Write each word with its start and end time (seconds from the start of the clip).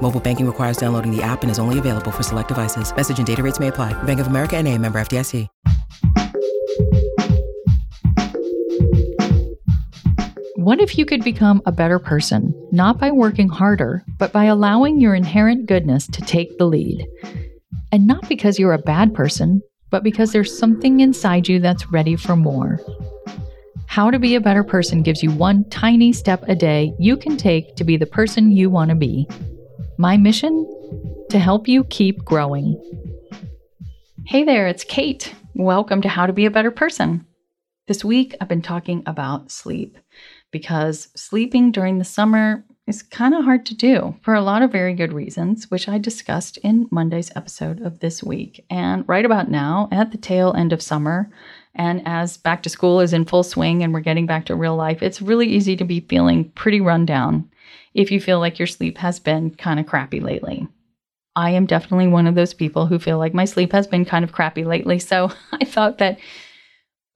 Mobile 0.00 0.20
banking 0.20 0.46
requires 0.46 0.76
downloading 0.78 1.14
the 1.14 1.22
app 1.22 1.42
and 1.42 1.50
is 1.50 1.58
only 1.58 1.78
available 1.78 2.10
for 2.10 2.22
select 2.22 2.48
devices. 2.48 2.94
Message 2.94 3.18
and 3.18 3.26
data 3.26 3.42
rates 3.42 3.60
may 3.60 3.68
apply. 3.68 3.92
Bank 4.04 4.20
of 4.20 4.28
America 4.28 4.56
and 4.56 4.66
a 4.66 4.78
member 4.78 4.98
FDIC. 4.98 5.46
What 10.56 10.80
if 10.80 10.98
you 10.98 11.06
could 11.06 11.24
become 11.24 11.62
a 11.64 11.72
better 11.72 11.98
person, 11.98 12.52
not 12.72 12.98
by 12.98 13.10
working 13.10 13.48
harder, 13.48 14.04
but 14.18 14.32
by 14.32 14.44
allowing 14.44 15.00
your 15.00 15.14
inherent 15.14 15.66
goodness 15.66 16.06
to 16.08 16.20
take 16.20 16.58
the 16.58 16.66
lead? 16.66 17.06
And 17.90 18.06
not 18.06 18.28
because 18.28 18.58
you're 18.58 18.74
a 18.74 18.78
bad 18.78 19.14
person, 19.14 19.62
but 19.90 20.02
because 20.02 20.32
there's 20.32 20.58
something 20.58 21.00
inside 21.00 21.48
you 21.48 21.58
that's 21.58 21.90
ready 21.90 22.16
for 22.16 22.36
more. 22.36 22.80
How 23.86 24.10
to 24.10 24.18
Be 24.18 24.34
a 24.34 24.40
Better 24.40 24.62
Person 24.62 25.02
gives 25.02 25.22
you 25.22 25.30
one 25.30 25.64
tiny 25.70 26.12
step 26.12 26.44
a 26.48 26.54
day 26.54 26.92
you 26.98 27.16
can 27.16 27.38
take 27.38 27.74
to 27.76 27.84
be 27.84 27.96
the 27.96 28.04
person 28.04 28.52
you 28.52 28.68
want 28.68 28.90
to 28.90 28.94
be. 28.94 29.26
My 30.00 30.16
mission? 30.16 30.64
To 31.30 31.40
help 31.40 31.66
you 31.66 31.82
keep 31.82 32.24
growing. 32.24 32.80
Hey 34.26 34.44
there, 34.44 34.68
it's 34.68 34.84
Kate. 34.84 35.34
Welcome 35.56 36.02
to 36.02 36.08
How 36.08 36.24
to 36.24 36.32
Be 36.32 36.46
a 36.46 36.52
Better 36.52 36.70
Person. 36.70 37.26
This 37.88 38.04
week, 38.04 38.36
I've 38.40 38.46
been 38.46 38.62
talking 38.62 39.02
about 39.06 39.50
sleep 39.50 39.98
because 40.52 41.08
sleeping 41.16 41.72
during 41.72 41.98
the 41.98 42.04
summer 42.04 42.64
is 42.86 43.02
kind 43.02 43.34
of 43.34 43.42
hard 43.42 43.66
to 43.66 43.74
do 43.74 44.14
for 44.22 44.34
a 44.34 44.40
lot 44.40 44.62
of 44.62 44.70
very 44.70 44.94
good 44.94 45.12
reasons, 45.12 45.68
which 45.68 45.88
I 45.88 45.98
discussed 45.98 46.58
in 46.58 46.86
Monday's 46.92 47.32
episode 47.34 47.82
of 47.82 47.98
this 47.98 48.22
week. 48.22 48.64
And 48.70 49.02
right 49.08 49.24
about 49.24 49.50
now, 49.50 49.88
at 49.90 50.12
the 50.12 50.18
tail 50.18 50.54
end 50.56 50.72
of 50.72 50.80
summer, 50.80 51.28
and 51.74 52.02
as 52.06 52.36
back 52.36 52.62
to 52.62 52.70
school 52.70 53.00
is 53.00 53.12
in 53.12 53.24
full 53.24 53.42
swing 53.42 53.82
and 53.82 53.92
we're 53.92 53.98
getting 53.98 54.26
back 54.26 54.44
to 54.44 54.54
real 54.54 54.76
life, 54.76 55.02
it's 55.02 55.20
really 55.20 55.48
easy 55.48 55.74
to 55.74 55.84
be 55.84 56.06
feeling 56.08 56.52
pretty 56.52 56.80
run 56.80 57.04
down 57.04 57.47
if 57.94 58.10
you 58.10 58.20
feel 58.20 58.40
like 58.40 58.58
your 58.58 58.66
sleep 58.66 58.98
has 58.98 59.18
been 59.18 59.54
kind 59.54 59.80
of 59.80 59.86
crappy 59.86 60.20
lately. 60.20 60.68
I 61.36 61.50
am 61.50 61.66
definitely 61.66 62.08
one 62.08 62.26
of 62.26 62.34
those 62.34 62.52
people 62.54 62.86
who 62.86 62.98
feel 62.98 63.18
like 63.18 63.34
my 63.34 63.44
sleep 63.44 63.72
has 63.72 63.86
been 63.86 64.04
kind 64.04 64.24
of 64.24 64.32
crappy 64.32 64.64
lately. 64.64 64.98
So 64.98 65.30
I 65.52 65.64
thought 65.64 65.98
that 65.98 66.18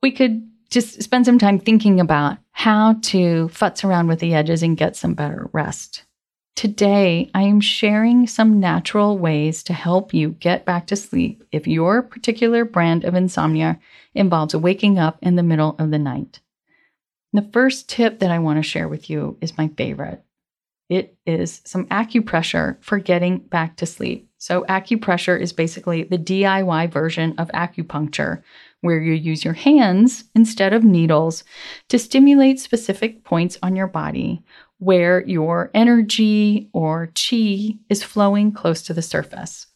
we 0.02 0.12
could 0.12 0.48
just 0.70 1.02
spend 1.02 1.26
some 1.26 1.38
time 1.38 1.58
thinking 1.58 2.00
about 2.00 2.38
how 2.52 2.94
to 3.02 3.48
futz 3.48 3.84
around 3.84 4.08
with 4.08 4.20
the 4.20 4.34
edges 4.34 4.62
and 4.62 4.76
get 4.76 4.96
some 4.96 5.14
better 5.14 5.50
rest. 5.52 6.04
Today, 6.54 7.30
I 7.34 7.42
am 7.42 7.60
sharing 7.60 8.26
some 8.26 8.60
natural 8.60 9.18
ways 9.18 9.62
to 9.64 9.72
help 9.72 10.12
you 10.14 10.30
get 10.30 10.64
back 10.64 10.86
to 10.88 10.96
sleep 10.96 11.44
if 11.50 11.66
your 11.66 12.02
particular 12.02 12.64
brand 12.64 13.04
of 13.04 13.14
insomnia 13.14 13.80
involves 14.14 14.54
waking 14.54 14.98
up 14.98 15.18
in 15.22 15.36
the 15.36 15.42
middle 15.42 15.74
of 15.78 15.90
the 15.90 15.98
night. 15.98 16.40
The 17.32 17.48
first 17.52 17.88
tip 17.88 18.18
that 18.18 18.30
I 18.30 18.38
want 18.38 18.58
to 18.58 18.62
share 18.62 18.86
with 18.86 19.08
you 19.08 19.38
is 19.40 19.56
my 19.56 19.68
favorite. 19.68 20.22
It 20.88 21.16
is 21.24 21.62
some 21.64 21.86
acupressure 21.86 22.82
for 22.82 22.98
getting 22.98 23.38
back 23.38 23.76
to 23.76 23.86
sleep. 23.86 24.28
So, 24.38 24.64
acupressure 24.68 25.40
is 25.40 25.52
basically 25.52 26.02
the 26.02 26.18
DIY 26.18 26.90
version 26.90 27.34
of 27.38 27.48
acupuncture, 27.48 28.42
where 28.80 29.00
you 29.00 29.12
use 29.12 29.44
your 29.44 29.54
hands 29.54 30.24
instead 30.34 30.72
of 30.72 30.84
needles 30.84 31.44
to 31.88 31.98
stimulate 31.98 32.58
specific 32.58 33.24
points 33.24 33.56
on 33.62 33.76
your 33.76 33.86
body 33.86 34.42
where 34.82 35.24
your 35.28 35.70
energy 35.74 36.68
or 36.72 37.06
chi 37.14 37.70
is 37.88 38.02
flowing 38.02 38.50
close 38.50 38.82
to 38.82 38.92
the 38.92 39.00
surface. 39.00 39.68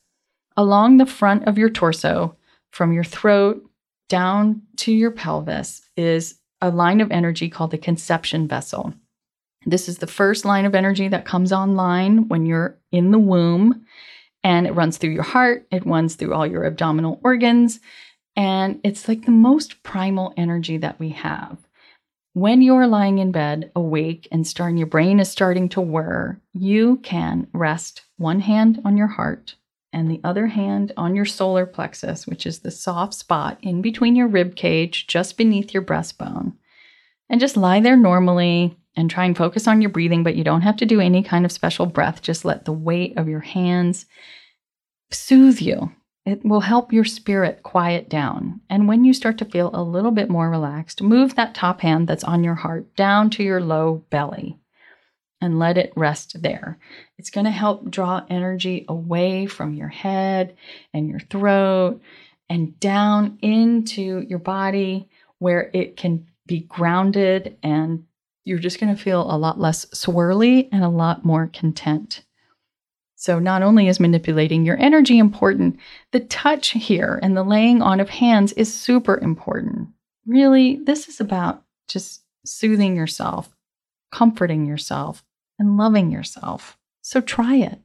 Along 0.57 0.97
the 0.97 1.07
front 1.07 1.47
of 1.47 1.57
your 1.57 1.71
torso, 1.71 2.37
from 2.73 2.93
your 2.93 3.05
throat 3.05 3.63
down 4.09 4.63
to 4.79 4.91
your 4.91 5.13
pelvis, 5.13 5.81
is 5.97 6.41
a 6.61 6.71
line 6.71 7.01
of 7.01 7.13
energy 7.13 7.49
called 7.49 7.71
the 7.71 7.79
conception 7.79 8.49
vessel. 8.49 8.95
This 9.67 9.89
is 9.89 9.99
the 9.99 10.07
first 10.07 10.45
line 10.45 10.65
of 10.65 10.77
energy 10.77 11.09
that 11.09 11.25
comes 11.25 11.53
online 11.53 12.29
when 12.29 12.47
you're 12.47 12.79
in 12.93 13.11
the 13.11 13.19
womb, 13.19 13.85
and 14.45 14.65
it 14.65 14.75
runs 14.75 14.97
through 14.97 15.11
your 15.11 15.25
heart, 15.25 15.67
it 15.73 15.85
runs 15.85 16.15
through 16.15 16.33
all 16.35 16.47
your 16.47 16.65
abdominal 16.65 17.21
organs, 17.25 17.81
and 18.37 18.81
it's 18.85 19.09
like 19.09 19.25
the 19.25 19.33
most 19.33 19.83
primal 19.83 20.33
energy 20.37 20.77
that 20.77 21.01
we 21.01 21.09
have. 21.11 21.59
When 22.33 22.63
you're 22.63 22.87
lying 22.87 23.19
in 23.19 23.33
bed 23.33 23.73
awake 23.75 24.29
and 24.31 24.47
starting 24.47 24.77
your 24.77 24.87
brain 24.87 25.19
is 25.19 25.31
starting 25.31 25.69
to 25.71 25.81
whir, 25.81 26.41
you 26.53 26.99
can 26.99 27.49
rest 27.53 28.03
one 28.19 28.41
hand 28.41 28.81
on 28.85 28.97
your 28.97 29.07
heart 29.09 29.57
and 29.93 30.11
the 30.11 30.21
other 30.23 30.47
hand 30.47 30.93
on 30.97 31.17
your 31.17 31.25
solar 31.25 31.67
plexus, 31.67 32.27
which 32.27 32.47
is 32.47 32.59
the 32.59 32.71
soft 32.71 33.15
spot 33.15 33.59
in 33.63 33.81
between 33.81 34.15
your 34.15 34.29
rib 34.29 34.55
cage 34.55 35.07
just 35.07 35.39
beneath 35.39 35.73
your 35.73 35.83
breastbone. 35.83 36.53
And 37.31 37.41
just 37.41 37.57
lie 37.57 37.81
there 37.81 37.97
normally 37.97 38.77
and 38.97 39.11
try 39.11 39.25
and 39.25 39.37
focus 39.37 39.69
on 39.69 39.81
your 39.81 39.91
breathing, 39.91 40.23
but 40.23 40.37
you 40.37 40.45
don't 40.45 40.63
have 40.63 40.77
to 40.79 40.87
do 40.87 41.01
any 41.01 41.23
kind 41.23 41.45
of 41.45 41.53
special 41.53 41.87
breath. 41.87 42.23
Just 42.23 42.45
let 42.45 42.65
the 42.65 42.73
weight 42.73 43.17
of 43.17 43.29
your 43.29 43.41
hands 43.41 44.07
soothe 45.11 45.61
you 45.61 45.93
it 46.27 46.45
will 46.45 46.61
help 46.61 46.93
your 46.93 47.05
spirit 47.05 47.63
quiet 47.63 48.09
down. 48.09 48.61
And 48.69 48.89
when 48.89 49.05
you 49.05 49.15
start 49.15 49.39
to 49.39 49.45
feel 49.45 49.71
a 49.73 49.83
little 49.83 50.11
bit 50.11 50.29
more 50.29 50.51
relaxed, 50.51 51.01
move 51.01 51.37
that 51.37 51.55
top 51.55 51.81
hand 51.81 52.09
that's 52.09 52.25
on 52.25 52.43
your 52.43 52.57
heart 52.57 52.97
down 52.97 53.31
to 53.31 53.45
your 53.45 53.61
low 53.61 54.05
belly 54.11 54.59
and 55.41 55.61
let 55.61 55.79
it 55.79 55.93
rest 55.95 56.43
there. 56.43 56.79
It's 57.17 57.31
going 57.31 57.45
to 57.45 57.53
help 57.53 57.89
draw 57.89 58.27
energy 58.29 58.85
away 58.89 59.47
from 59.47 59.75
your 59.75 59.89
head 59.89 60.57
and 60.93 61.09
your 61.09 61.21
throat 61.21 62.01
and 62.51 62.79
down 62.81 63.39
into 63.41 64.25
your 64.29 64.41
body 64.41 65.09
where 65.39 65.71
it 65.73 65.97
can 65.97 66.27
be 66.47 66.61
grounded 66.61 67.57
and 67.63 68.05
you're 68.47 68.59
just 68.61 68.79
going 68.79 68.95
to 68.95 69.03
feel 69.03 69.23
a 69.23 69.37
lot 69.37 69.61
less 69.61 69.85
swirly 69.87 70.69
and 70.71 70.85
a 70.85 70.89
lot 70.89 71.25
more 71.25 71.51
content. 71.53 72.23
So, 73.17 73.41
not 73.41 73.63
only 73.63 73.89
is 73.89 73.99
manipulating 73.99 74.65
your 74.65 74.79
energy 74.79 75.19
important, 75.19 75.79
the 76.13 76.21
touch 76.21 76.69
here 76.69 77.19
and 77.23 77.37
the 77.37 77.43
laying 77.43 77.83
on 77.83 77.99
of 77.99 78.09
hands 78.09 78.53
is 78.53 78.73
super 78.73 79.19
important. 79.19 79.89
Really, 80.27 80.77
this 80.77 81.09
is 81.09 81.21
about 81.21 81.65
just 81.89 82.23
soothing 82.45 82.95
yourself, 82.95 83.55
comforting 84.13 84.65
yourself, 84.65 85.25
and 85.59 85.77
loving 85.77 86.13
yourself. 86.13 86.79
So, 87.03 87.21
try 87.21 87.57
it. 87.57 87.81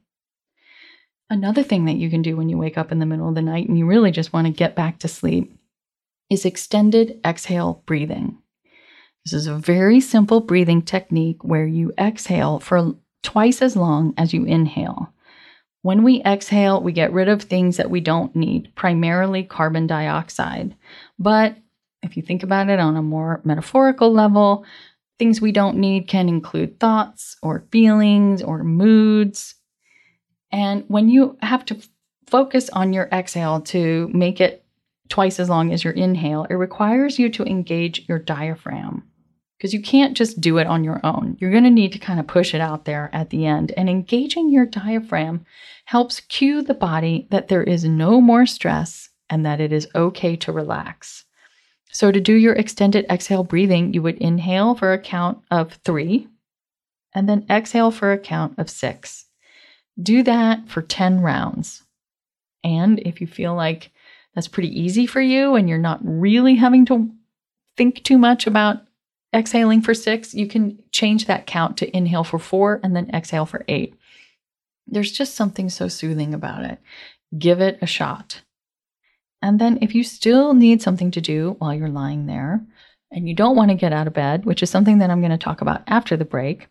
Another 1.28 1.64
thing 1.64 1.86
that 1.86 1.96
you 1.96 2.08
can 2.08 2.22
do 2.22 2.36
when 2.36 2.48
you 2.48 2.58
wake 2.58 2.78
up 2.78 2.92
in 2.92 3.00
the 3.00 3.06
middle 3.06 3.28
of 3.28 3.34
the 3.34 3.42
night 3.42 3.68
and 3.68 3.76
you 3.76 3.86
really 3.86 4.12
just 4.12 4.32
want 4.32 4.46
to 4.46 4.52
get 4.52 4.76
back 4.76 5.00
to 5.00 5.08
sleep 5.08 5.58
is 6.30 6.44
extended 6.44 7.18
exhale 7.24 7.82
breathing. 7.86 8.41
This 9.24 9.34
is 9.34 9.46
a 9.46 9.54
very 9.54 10.00
simple 10.00 10.40
breathing 10.40 10.82
technique 10.82 11.44
where 11.44 11.66
you 11.66 11.92
exhale 11.96 12.58
for 12.58 12.94
twice 13.22 13.62
as 13.62 13.76
long 13.76 14.14
as 14.18 14.34
you 14.34 14.44
inhale. 14.44 15.12
When 15.82 16.02
we 16.02 16.22
exhale, 16.24 16.82
we 16.82 16.92
get 16.92 17.12
rid 17.12 17.28
of 17.28 17.42
things 17.42 17.76
that 17.76 17.90
we 17.90 18.00
don't 18.00 18.34
need, 18.34 18.74
primarily 18.74 19.44
carbon 19.44 19.86
dioxide. 19.86 20.74
But 21.20 21.56
if 22.02 22.16
you 22.16 22.22
think 22.22 22.42
about 22.42 22.68
it 22.68 22.80
on 22.80 22.96
a 22.96 23.02
more 23.02 23.40
metaphorical 23.44 24.12
level, 24.12 24.64
things 25.20 25.40
we 25.40 25.52
don't 25.52 25.76
need 25.76 26.08
can 26.08 26.28
include 26.28 26.80
thoughts 26.80 27.36
or 27.42 27.64
feelings 27.70 28.42
or 28.42 28.64
moods. 28.64 29.54
And 30.50 30.84
when 30.88 31.08
you 31.08 31.38
have 31.42 31.64
to 31.66 31.80
focus 32.26 32.70
on 32.70 32.92
your 32.92 33.08
exhale 33.12 33.60
to 33.60 34.10
make 34.12 34.40
it 34.40 34.64
twice 35.08 35.38
as 35.38 35.48
long 35.48 35.72
as 35.72 35.84
your 35.84 35.92
inhale, 35.92 36.44
it 36.50 36.54
requires 36.54 37.20
you 37.20 37.28
to 37.30 37.44
engage 37.44 38.08
your 38.08 38.18
diaphragm 38.18 39.04
because 39.62 39.72
you 39.72 39.80
can't 39.80 40.16
just 40.16 40.40
do 40.40 40.58
it 40.58 40.66
on 40.66 40.82
your 40.82 40.98
own. 41.04 41.36
You're 41.38 41.52
going 41.52 41.62
to 41.62 41.70
need 41.70 41.92
to 41.92 41.98
kind 42.00 42.18
of 42.18 42.26
push 42.26 42.52
it 42.52 42.60
out 42.60 42.84
there 42.84 43.08
at 43.12 43.30
the 43.30 43.46
end. 43.46 43.70
And 43.76 43.88
engaging 43.88 44.50
your 44.50 44.66
diaphragm 44.66 45.46
helps 45.84 46.18
cue 46.18 46.62
the 46.62 46.74
body 46.74 47.28
that 47.30 47.46
there 47.46 47.62
is 47.62 47.84
no 47.84 48.20
more 48.20 48.44
stress 48.44 49.10
and 49.30 49.46
that 49.46 49.60
it 49.60 49.72
is 49.72 49.86
okay 49.94 50.34
to 50.34 50.50
relax. 50.50 51.26
So, 51.92 52.10
to 52.10 52.20
do 52.20 52.34
your 52.34 52.54
extended 52.54 53.06
exhale 53.08 53.44
breathing, 53.44 53.94
you 53.94 54.02
would 54.02 54.18
inhale 54.18 54.74
for 54.74 54.92
a 54.92 54.98
count 54.98 55.38
of 55.48 55.74
three 55.84 56.26
and 57.14 57.28
then 57.28 57.46
exhale 57.48 57.92
for 57.92 58.10
a 58.10 58.18
count 58.18 58.58
of 58.58 58.68
six. 58.68 59.26
Do 60.02 60.24
that 60.24 60.68
for 60.68 60.82
10 60.82 61.20
rounds. 61.20 61.84
And 62.64 62.98
if 62.98 63.20
you 63.20 63.28
feel 63.28 63.54
like 63.54 63.92
that's 64.34 64.48
pretty 64.48 64.76
easy 64.80 65.06
for 65.06 65.20
you 65.20 65.54
and 65.54 65.68
you're 65.68 65.78
not 65.78 66.00
really 66.02 66.56
having 66.56 66.84
to 66.86 67.12
think 67.76 68.02
too 68.02 68.18
much 68.18 68.48
about 68.48 68.78
exhaling 69.34 69.82
for 69.82 69.94
six, 69.94 70.34
you 70.34 70.46
can 70.46 70.78
change 70.90 71.26
that 71.26 71.46
count 71.46 71.76
to 71.78 71.96
inhale 71.96 72.24
for 72.24 72.38
four 72.38 72.80
and 72.82 72.94
then 72.94 73.10
exhale 73.14 73.46
for 73.46 73.64
eight. 73.68 73.94
There's 74.86 75.12
just 75.12 75.34
something 75.34 75.70
so 75.70 75.88
soothing 75.88 76.34
about 76.34 76.64
it. 76.64 76.78
Give 77.38 77.60
it 77.60 77.78
a 77.80 77.86
shot. 77.86 78.42
And 79.40 79.58
then 79.58 79.78
if 79.82 79.94
you 79.94 80.04
still 80.04 80.54
need 80.54 80.82
something 80.82 81.10
to 81.12 81.20
do 81.20 81.56
while 81.58 81.74
you're 81.74 81.88
lying 81.88 82.26
there 82.26 82.60
and 83.10 83.28
you 83.28 83.34
don't 83.34 83.56
want 83.56 83.70
to 83.70 83.76
get 83.76 83.92
out 83.92 84.06
of 84.06 84.12
bed, 84.12 84.44
which 84.44 84.62
is 84.62 84.70
something 84.70 84.98
that 84.98 85.10
I'm 85.10 85.20
going 85.20 85.32
to 85.32 85.38
talk 85.38 85.60
about 85.60 85.82
after 85.86 86.16
the 86.16 86.24
break, 86.24 86.68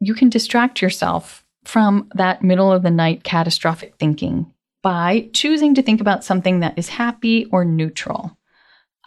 you 0.00 0.14
can 0.14 0.28
distract 0.28 0.80
yourself 0.80 1.44
from 1.64 2.08
that 2.14 2.42
middle 2.42 2.72
of 2.72 2.82
the 2.82 2.90
night 2.90 3.24
catastrophic 3.24 3.96
thinking 3.98 4.52
by 4.82 5.28
choosing 5.32 5.74
to 5.74 5.82
think 5.82 6.00
about 6.00 6.24
something 6.24 6.60
that 6.60 6.78
is 6.78 6.88
happy 6.88 7.46
or 7.46 7.64
neutral. 7.64 8.37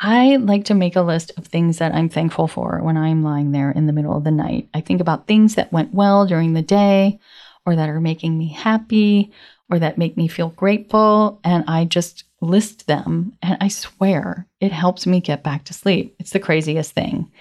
I 0.03 0.37
like 0.37 0.65
to 0.65 0.73
make 0.73 0.95
a 0.95 1.03
list 1.03 1.31
of 1.37 1.45
things 1.45 1.77
that 1.77 1.93
I'm 1.93 2.09
thankful 2.09 2.47
for 2.47 2.79
when 2.81 2.97
I'm 2.97 3.21
lying 3.23 3.51
there 3.51 3.69
in 3.69 3.85
the 3.85 3.93
middle 3.93 4.17
of 4.17 4.23
the 4.23 4.31
night. 4.31 4.67
I 4.73 4.81
think 4.81 4.99
about 4.99 5.27
things 5.27 5.53
that 5.55 5.71
went 5.71 5.93
well 5.93 6.25
during 6.25 6.53
the 6.53 6.63
day 6.63 7.19
or 7.67 7.75
that 7.75 7.87
are 7.87 8.01
making 8.01 8.35
me 8.35 8.47
happy 8.47 9.31
or 9.69 9.77
that 9.77 9.99
make 9.99 10.17
me 10.17 10.27
feel 10.27 10.49
grateful. 10.49 11.39
And 11.43 11.63
I 11.67 11.85
just 11.85 12.23
list 12.41 12.87
them. 12.87 13.37
And 13.43 13.59
I 13.61 13.67
swear 13.67 14.47
it 14.59 14.71
helps 14.71 15.05
me 15.05 15.21
get 15.21 15.43
back 15.43 15.65
to 15.65 15.73
sleep. 15.75 16.15
It's 16.17 16.31
the 16.31 16.39
craziest 16.39 16.93
thing. 16.93 17.31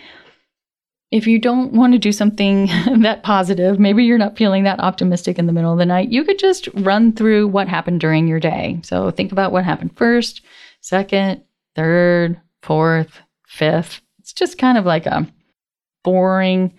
If 1.10 1.26
you 1.26 1.38
don't 1.38 1.72
want 1.72 1.94
to 1.94 1.98
do 1.98 2.12
something 2.12 2.66
that 3.00 3.22
positive, 3.22 3.80
maybe 3.80 4.04
you're 4.04 4.18
not 4.18 4.36
feeling 4.36 4.64
that 4.64 4.80
optimistic 4.80 5.38
in 5.38 5.46
the 5.46 5.54
middle 5.54 5.72
of 5.72 5.78
the 5.78 5.86
night, 5.86 6.10
you 6.10 6.24
could 6.24 6.38
just 6.38 6.68
run 6.74 7.14
through 7.14 7.48
what 7.48 7.68
happened 7.68 8.00
during 8.00 8.28
your 8.28 8.38
day. 8.38 8.80
So 8.82 9.10
think 9.10 9.32
about 9.32 9.50
what 9.50 9.64
happened 9.64 9.96
first, 9.96 10.42
second, 10.82 11.42
third, 11.74 12.38
fourth, 12.62 13.18
fifth. 13.46 14.00
It's 14.18 14.32
just 14.32 14.58
kind 14.58 14.78
of 14.78 14.84
like 14.84 15.06
a 15.06 15.26
boring 16.04 16.74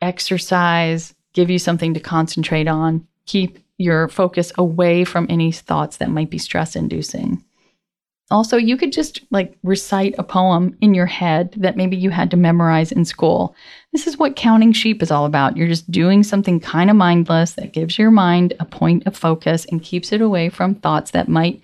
exercise, 0.00 1.14
give 1.32 1.50
you 1.50 1.58
something 1.58 1.94
to 1.94 2.00
concentrate 2.00 2.68
on, 2.68 3.06
keep 3.26 3.58
your 3.78 4.08
focus 4.08 4.52
away 4.58 5.04
from 5.04 5.26
any 5.28 5.52
thoughts 5.52 5.98
that 5.98 6.10
might 6.10 6.30
be 6.30 6.38
stress 6.38 6.76
inducing. 6.76 7.42
Also, 8.30 8.56
you 8.56 8.76
could 8.76 8.92
just 8.92 9.22
like 9.30 9.58
recite 9.64 10.14
a 10.16 10.22
poem 10.22 10.76
in 10.80 10.94
your 10.94 11.06
head 11.06 11.52
that 11.56 11.76
maybe 11.76 11.96
you 11.96 12.10
had 12.10 12.30
to 12.30 12.36
memorize 12.36 12.92
in 12.92 13.04
school. 13.04 13.56
This 13.92 14.06
is 14.06 14.18
what 14.18 14.36
counting 14.36 14.72
sheep 14.72 15.02
is 15.02 15.10
all 15.10 15.26
about. 15.26 15.56
You're 15.56 15.66
just 15.66 15.90
doing 15.90 16.22
something 16.22 16.60
kind 16.60 16.90
of 16.90 16.96
mindless 16.96 17.54
that 17.54 17.72
gives 17.72 17.98
your 17.98 18.12
mind 18.12 18.54
a 18.60 18.64
point 18.64 19.04
of 19.06 19.16
focus 19.16 19.64
and 19.72 19.82
keeps 19.82 20.12
it 20.12 20.20
away 20.20 20.48
from 20.48 20.76
thoughts 20.76 21.10
that 21.10 21.28
might 21.28 21.60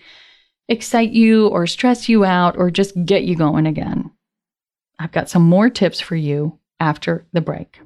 excite 0.69 1.13
you 1.13 1.49
or 1.49 1.67
stress 1.67 2.09
you 2.09 2.25
out 2.25 2.57
or 2.57 2.71
just 2.71 3.05
get 3.05 3.25
you 3.25 3.37
going 3.37 3.67
again. 3.67 4.11
I've 4.99 5.13
got 5.13 5.29
some 5.29 5.43
more 5.43 5.71
tips 5.71 6.01
for 6.01 6.17
you 6.17 6.59
after 6.81 7.27
the 7.33 7.41
break. 7.41 7.81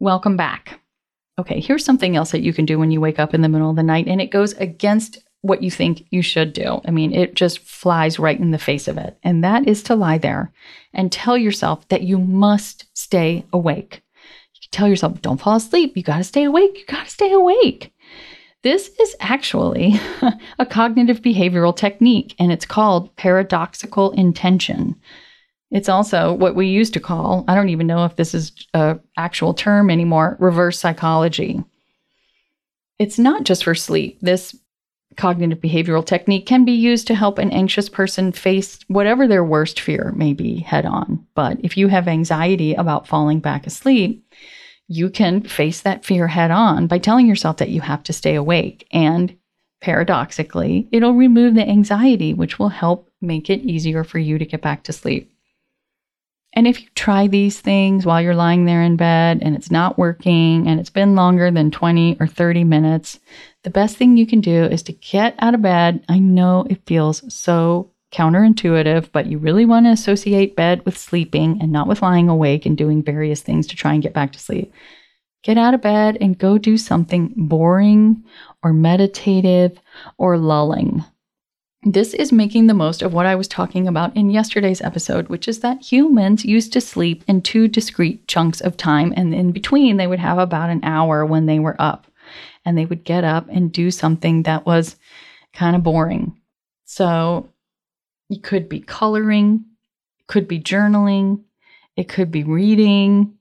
Welcome 0.00 0.36
back. 0.36 0.80
Okay, 1.38 1.60
here's 1.60 1.84
something 1.84 2.16
else 2.16 2.30
that 2.32 2.42
you 2.42 2.52
can 2.52 2.66
do 2.66 2.78
when 2.78 2.90
you 2.90 3.00
wake 3.00 3.18
up 3.18 3.34
in 3.34 3.42
the 3.42 3.48
middle 3.48 3.70
of 3.70 3.76
the 3.76 3.82
night, 3.82 4.06
and 4.06 4.20
it 4.20 4.30
goes 4.30 4.52
against 4.54 5.18
what 5.40 5.62
you 5.62 5.70
think 5.70 6.06
you 6.10 6.22
should 6.22 6.52
do. 6.52 6.80
I 6.86 6.90
mean, 6.90 7.12
it 7.12 7.34
just 7.34 7.58
flies 7.60 8.18
right 8.18 8.38
in 8.38 8.52
the 8.52 8.58
face 8.58 8.86
of 8.86 8.96
it. 8.96 9.18
And 9.22 9.42
that 9.42 9.66
is 9.66 9.82
to 9.84 9.94
lie 9.94 10.18
there 10.18 10.52
and 10.92 11.10
tell 11.10 11.36
yourself 11.36 11.86
that 11.88 12.02
you 12.02 12.18
must 12.18 12.86
stay 12.96 13.44
awake. 13.52 14.02
You 14.54 14.68
tell 14.70 14.88
yourself, 14.88 15.20
don't 15.20 15.40
fall 15.40 15.56
asleep. 15.56 15.96
You 15.96 16.02
got 16.04 16.18
to 16.18 16.24
stay 16.24 16.44
awake. 16.44 16.78
You 16.78 16.84
got 16.86 17.06
to 17.06 17.10
stay 17.10 17.32
awake. 17.32 17.92
This 18.62 18.88
is 19.00 19.16
actually 19.20 20.00
a 20.58 20.66
cognitive 20.66 21.20
behavioral 21.20 21.76
technique, 21.76 22.34
and 22.38 22.52
it's 22.52 22.64
called 22.64 23.14
paradoxical 23.16 24.12
intention. 24.12 24.94
It's 25.72 25.88
also 25.88 26.34
what 26.34 26.54
we 26.54 26.68
used 26.68 26.92
to 26.94 27.00
call, 27.00 27.44
I 27.48 27.54
don't 27.54 27.70
even 27.70 27.86
know 27.86 28.04
if 28.04 28.16
this 28.16 28.34
is 28.34 28.52
an 28.74 29.00
actual 29.16 29.54
term 29.54 29.90
anymore, 29.90 30.36
reverse 30.38 30.78
psychology. 30.78 31.64
It's 32.98 33.18
not 33.18 33.44
just 33.44 33.64
for 33.64 33.74
sleep. 33.74 34.18
This 34.20 34.54
cognitive 35.16 35.60
behavioral 35.60 36.04
technique 36.04 36.46
can 36.46 36.64
be 36.64 36.72
used 36.72 37.06
to 37.06 37.14
help 37.14 37.38
an 37.38 37.50
anxious 37.50 37.88
person 37.88 38.32
face 38.32 38.78
whatever 38.88 39.26
their 39.26 39.44
worst 39.44 39.80
fear 39.80 40.12
may 40.14 40.32
be 40.32 40.60
head 40.60 40.86
on. 40.86 41.26
But 41.34 41.58
if 41.64 41.76
you 41.76 41.88
have 41.88 42.06
anxiety 42.06 42.74
about 42.74 43.08
falling 43.08 43.40
back 43.40 43.66
asleep, 43.66 44.24
you 44.88 45.10
can 45.10 45.42
face 45.42 45.80
that 45.80 46.04
fear 46.04 46.28
head 46.28 46.50
on 46.50 46.86
by 46.86 46.98
telling 46.98 47.26
yourself 47.26 47.58
that 47.58 47.70
you 47.70 47.80
have 47.80 48.02
to 48.04 48.12
stay 48.12 48.34
awake. 48.34 48.86
And 48.92 49.36
paradoxically, 49.80 50.88
it'll 50.92 51.14
remove 51.14 51.54
the 51.54 51.68
anxiety, 51.68 52.34
which 52.34 52.58
will 52.58 52.68
help 52.68 53.10
make 53.20 53.50
it 53.50 53.60
easier 53.60 54.04
for 54.04 54.18
you 54.18 54.38
to 54.38 54.46
get 54.46 54.62
back 54.62 54.84
to 54.84 54.92
sleep. 54.92 55.32
And 56.54 56.66
if 56.66 56.82
you 56.82 56.88
try 56.94 57.28
these 57.28 57.60
things 57.60 58.04
while 58.04 58.20
you're 58.20 58.34
lying 58.34 58.66
there 58.66 58.82
in 58.82 58.96
bed 58.96 59.38
and 59.40 59.56
it's 59.56 59.70
not 59.70 59.98
working 59.98 60.68
and 60.68 60.78
it's 60.78 60.90
been 60.90 61.14
longer 61.14 61.50
than 61.50 61.70
20 61.70 62.18
or 62.20 62.26
30 62.26 62.64
minutes, 62.64 63.18
the 63.62 63.70
best 63.70 63.96
thing 63.96 64.16
you 64.16 64.26
can 64.26 64.42
do 64.42 64.64
is 64.64 64.82
to 64.84 64.92
get 64.92 65.34
out 65.38 65.54
of 65.54 65.62
bed. 65.62 66.04
I 66.08 66.18
know 66.18 66.66
it 66.68 66.84
feels 66.84 67.32
so 67.34 67.91
counterintuitive, 68.12 69.10
but 69.12 69.26
you 69.26 69.38
really 69.38 69.64
want 69.64 69.86
to 69.86 69.90
associate 69.90 70.54
bed 70.54 70.84
with 70.84 70.98
sleeping 70.98 71.58
and 71.60 71.72
not 71.72 71.88
with 71.88 72.02
lying 72.02 72.28
awake 72.28 72.66
and 72.66 72.76
doing 72.76 73.02
various 73.02 73.40
things 73.40 73.66
to 73.66 73.76
try 73.76 73.94
and 73.94 74.02
get 74.02 74.12
back 74.12 74.32
to 74.32 74.38
sleep. 74.38 74.72
Get 75.42 75.58
out 75.58 75.74
of 75.74 75.82
bed 75.82 76.18
and 76.20 76.38
go 76.38 76.56
do 76.58 76.76
something 76.76 77.32
boring 77.36 78.22
or 78.62 78.72
meditative 78.72 79.80
or 80.18 80.38
lulling. 80.38 81.04
This 81.84 82.14
is 82.14 82.30
making 82.30 82.68
the 82.68 82.74
most 82.74 83.02
of 83.02 83.12
what 83.12 83.26
I 83.26 83.34
was 83.34 83.48
talking 83.48 83.88
about 83.88 84.16
in 84.16 84.30
yesterday's 84.30 84.80
episode, 84.80 85.28
which 85.28 85.48
is 85.48 85.60
that 85.60 85.82
humans 85.82 86.44
used 86.44 86.72
to 86.74 86.80
sleep 86.80 87.24
in 87.26 87.42
two 87.42 87.66
discrete 87.66 88.28
chunks 88.28 88.60
of 88.60 88.76
time, 88.76 89.12
and 89.16 89.34
in 89.34 89.50
between, 89.50 89.96
they 89.96 90.06
would 90.06 90.20
have 90.20 90.38
about 90.38 90.70
an 90.70 90.84
hour 90.84 91.26
when 91.26 91.46
they 91.46 91.58
were 91.58 91.74
up. 91.80 92.06
And 92.64 92.78
they 92.78 92.84
would 92.84 93.02
get 93.02 93.24
up 93.24 93.48
and 93.48 93.72
do 93.72 93.90
something 93.90 94.44
that 94.44 94.64
was 94.64 94.94
kind 95.52 95.74
of 95.74 95.82
boring. 95.82 96.40
So 96.84 97.48
it 98.32 98.42
could 98.42 98.66
be 98.66 98.80
coloring, 98.80 99.62
could 100.26 100.48
be 100.48 100.58
journaling, 100.58 101.42
it 101.96 102.08
could 102.08 102.30
be 102.30 102.42
reading, 102.42 103.34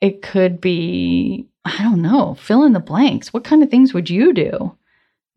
it 0.00 0.22
could 0.22 0.60
be, 0.60 1.46
I 1.64 1.84
don't 1.84 2.02
know, 2.02 2.34
fill 2.34 2.64
in 2.64 2.72
the 2.72 2.80
blanks. 2.80 3.32
What 3.32 3.44
kind 3.44 3.62
of 3.62 3.70
things 3.70 3.94
would 3.94 4.10
you 4.10 4.32
do? 4.32 4.76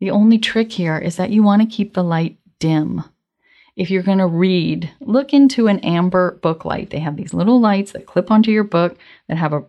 The 0.00 0.10
only 0.10 0.36
trick 0.38 0.72
here 0.72 0.98
is 0.98 1.14
that 1.14 1.30
you 1.30 1.44
want 1.44 1.62
to 1.62 1.76
keep 1.76 1.94
the 1.94 2.02
light 2.02 2.38
dim. 2.58 3.04
If 3.76 3.88
you're 3.88 4.02
going 4.02 4.18
to 4.18 4.26
read, 4.26 4.90
look 5.00 5.32
into 5.32 5.68
an 5.68 5.78
amber 5.78 6.32
book 6.42 6.64
light. 6.64 6.90
They 6.90 6.98
have 6.98 7.16
these 7.16 7.32
little 7.32 7.60
lights 7.60 7.92
that 7.92 8.06
clip 8.06 8.32
onto 8.32 8.50
your 8.50 8.64
book 8.64 8.98
that 9.28 9.38
have 9.38 9.52
a, 9.52 9.62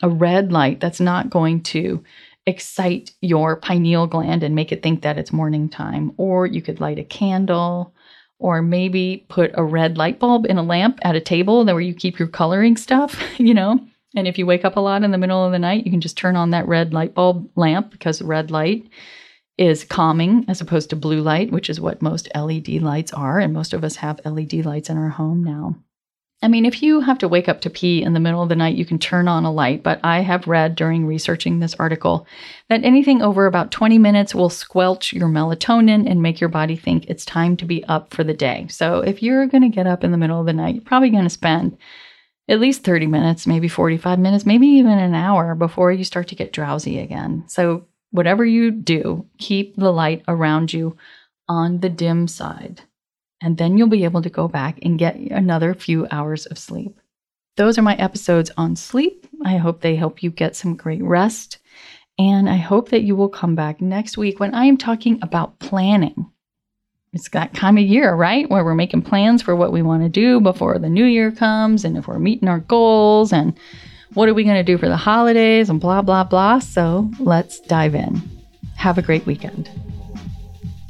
a 0.00 0.08
red 0.08 0.52
light 0.52 0.78
that's 0.78 1.00
not 1.00 1.28
going 1.28 1.62
to 1.64 2.04
excite 2.46 3.10
your 3.20 3.56
pineal 3.56 4.06
gland 4.06 4.44
and 4.44 4.54
make 4.54 4.70
it 4.70 4.80
think 4.80 5.02
that 5.02 5.18
it's 5.18 5.32
morning 5.32 5.68
time. 5.68 6.12
Or 6.18 6.46
you 6.46 6.62
could 6.62 6.80
light 6.80 7.00
a 7.00 7.04
candle 7.04 7.92
or 8.40 8.62
maybe 8.62 9.24
put 9.28 9.52
a 9.54 9.62
red 9.62 9.96
light 9.96 10.18
bulb 10.18 10.46
in 10.46 10.58
a 10.58 10.62
lamp 10.62 10.98
at 11.02 11.14
a 11.14 11.20
table 11.20 11.64
where 11.64 11.80
you 11.80 11.94
keep 11.94 12.18
your 12.18 12.28
coloring 12.28 12.76
stuff, 12.76 13.22
you 13.38 13.54
know. 13.54 13.78
And 14.16 14.26
if 14.26 14.38
you 14.38 14.46
wake 14.46 14.64
up 14.64 14.76
a 14.76 14.80
lot 14.80 15.04
in 15.04 15.12
the 15.12 15.18
middle 15.18 15.44
of 15.44 15.52
the 15.52 15.58
night, 15.58 15.84
you 15.84 15.92
can 15.92 16.00
just 16.00 16.16
turn 16.16 16.34
on 16.34 16.50
that 16.50 16.66
red 16.66 16.92
light 16.92 17.14
bulb 17.14 17.48
lamp 17.54 17.92
because 17.92 18.20
red 18.20 18.50
light 18.50 18.88
is 19.56 19.84
calming 19.84 20.44
as 20.48 20.60
opposed 20.60 20.90
to 20.90 20.96
blue 20.96 21.20
light, 21.20 21.52
which 21.52 21.70
is 21.70 21.80
what 21.80 22.02
most 22.02 22.28
LED 22.34 22.68
lights 22.82 23.12
are. 23.12 23.38
And 23.38 23.52
most 23.52 23.72
of 23.72 23.84
us 23.84 23.96
have 23.96 24.20
LED 24.24 24.64
lights 24.64 24.90
in 24.90 24.96
our 24.96 25.10
home 25.10 25.44
now. 25.44 25.76
I 26.42 26.48
mean, 26.48 26.64
if 26.64 26.82
you 26.82 27.00
have 27.00 27.18
to 27.18 27.28
wake 27.28 27.50
up 27.50 27.60
to 27.62 27.70
pee 27.70 28.02
in 28.02 28.14
the 28.14 28.20
middle 28.20 28.42
of 28.42 28.48
the 28.48 28.56
night, 28.56 28.74
you 28.74 28.86
can 28.86 28.98
turn 28.98 29.28
on 29.28 29.44
a 29.44 29.52
light. 29.52 29.82
But 29.82 30.00
I 30.02 30.20
have 30.20 30.46
read 30.46 30.74
during 30.74 31.04
researching 31.04 31.58
this 31.58 31.74
article 31.74 32.26
that 32.70 32.82
anything 32.82 33.20
over 33.20 33.44
about 33.44 33.70
20 33.70 33.98
minutes 33.98 34.34
will 34.34 34.48
squelch 34.48 35.12
your 35.12 35.28
melatonin 35.28 36.10
and 36.10 36.22
make 36.22 36.40
your 36.40 36.48
body 36.48 36.76
think 36.76 37.04
it's 37.06 37.26
time 37.26 37.58
to 37.58 37.66
be 37.66 37.84
up 37.84 38.14
for 38.14 38.24
the 38.24 38.32
day. 38.32 38.66
So 38.70 39.00
if 39.00 39.22
you're 39.22 39.46
going 39.46 39.62
to 39.62 39.68
get 39.68 39.86
up 39.86 40.02
in 40.02 40.12
the 40.12 40.16
middle 40.16 40.40
of 40.40 40.46
the 40.46 40.54
night, 40.54 40.76
you're 40.76 40.84
probably 40.84 41.10
going 41.10 41.24
to 41.24 41.30
spend 41.30 41.76
at 42.48 42.58
least 42.58 42.84
30 42.84 43.06
minutes, 43.06 43.46
maybe 43.46 43.68
45 43.68 44.18
minutes, 44.18 44.46
maybe 44.46 44.66
even 44.66 44.98
an 44.98 45.14
hour 45.14 45.54
before 45.54 45.92
you 45.92 46.04
start 46.04 46.28
to 46.28 46.34
get 46.34 46.54
drowsy 46.54 46.98
again. 46.98 47.44
So 47.48 47.84
whatever 48.12 48.46
you 48.46 48.70
do, 48.70 49.26
keep 49.36 49.76
the 49.76 49.92
light 49.92 50.24
around 50.26 50.72
you 50.72 50.96
on 51.48 51.80
the 51.80 51.90
dim 51.90 52.26
side 52.28 52.82
and 53.40 53.56
then 53.56 53.76
you'll 53.76 53.88
be 53.88 54.04
able 54.04 54.22
to 54.22 54.30
go 54.30 54.48
back 54.48 54.78
and 54.82 54.98
get 54.98 55.16
another 55.16 55.74
few 55.74 56.06
hours 56.10 56.46
of 56.46 56.58
sleep. 56.58 57.00
Those 57.56 57.78
are 57.78 57.82
my 57.82 57.96
episodes 57.96 58.50
on 58.56 58.76
sleep. 58.76 59.26
I 59.44 59.56
hope 59.56 59.80
they 59.80 59.96
help 59.96 60.22
you 60.22 60.30
get 60.30 60.56
some 60.56 60.76
great 60.76 61.02
rest. 61.02 61.58
And 62.18 62.48
I 62.48 62.56
hope 62.56 62.90
that 62.90 63.02
you 63.02 63.16
will 63.16 63.28
come 63.28 63.54
back 63.54 63.80
next 63.80 64.18
week 64.18 64.40
when 64.40 64.54
I 64.54 64.66
am 64.66 64.76
talking 64.76 65.18
about 65.22 65.58
planning. 65.58 66.30
It's 67.12 67.28
that 67.30 67.54
time 67.54 67.76
of 67.76 67.84
year, 67.84 68.14
right? 68.14 68.48
Where 68.48 68.64
we're 68.64 68.74
making 68.74 69.02
plans 69.02 69.42
for 69.42 69.56
what 69.56 69.72
we 69.72 69.82
want 69.82 70.02
to 70.02 70.08
do 70.08 70.40
before 70.40 70.78
the 70.78 70.88
new 70.88 71.04
year 71.04 71.32
comes 71.32 71.84
and 71.84 71.96
if 71.96 72.06
we're 72.06 72.18
meeting 72.18 72.48
our 72.48 72.60
goals 72.60 73.32
and 73.32 73.58
what 74.14 74.28
are 74.28 74.34
we 74.34 74.44
going 74.44 74.56
to 74.56 74.62
do 74.62 74.78
for 74.78 74.88
the 74.88 74.96
holidays 74.96 75.70
and 75.70 75.80
blah, 75.80 76.02
blah, 76.02 76.24
blah. 76.24 76.58
So 76.58 77.10
let's 77.18 77.58
dive 77.60 77.94
in. 77.94 78.20
Have 78.76 78.98
a 78.98 79.02
great 79.02 79.26
weekend. 79.26 79.70